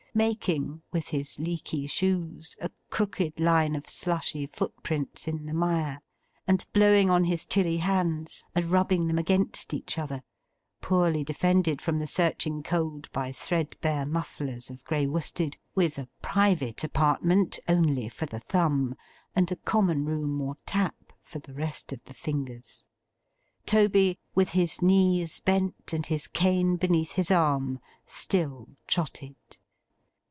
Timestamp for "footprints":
4.45-5.25